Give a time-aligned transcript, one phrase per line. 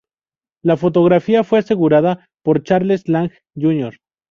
[0.63, 3.99] La fotografía fue asegurada por Charles Lang Jr.